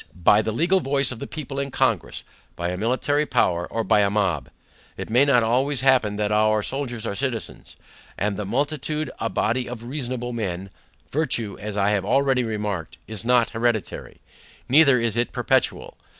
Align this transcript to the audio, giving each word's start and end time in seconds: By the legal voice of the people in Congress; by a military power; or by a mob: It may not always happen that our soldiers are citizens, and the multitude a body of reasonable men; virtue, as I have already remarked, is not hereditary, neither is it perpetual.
By 0.15 0.41
the 0.41 0.51
legal 0.51 0.79
voice 0.79 1.11
of 1.11 1.19
the 1.19 1.27
people 1.27 1.59
in 1.59 1.69
Congress; 1.69 2.23
by 2.55 2.69
a 2.69 2.75
military 2.77 3.27
power; 3.27 3.67
or 3.67 3.83
by 3.83 3.99
a 3.99 4.09
mob: 4.09 4.49
It 4.97 5.11
may 5.11 5.25
not 5.25 5.43
always 5.43 5.81
happen 5.81 6.15
that 6.15 6.31
our 6.31 6.63
soldiers 6.63 7.05
are 7.05 7.13
citizens, 7.13 7.77
and 8.17 8.35
the 8.35 8.43
multitude 8.43 9.11
a 9.19 9.29
body 9.29 9.69
of 9.69 9.83
reasonable 9.83 10.33
men; 10.33 10.71
virtue, 11.11 11.55
as 11.59 11.77
I 11.77 11.91
have 11.91 12.03
already 12.03 12.43
remarked, 12.43 12.97
is 13.07 13.23
not 13.23 13.51
hereditary, 13.51 14.21
neither 14.67 14.99
is 14.99 15.15
it 15.15 15.31
perpetual. 15.31 15.95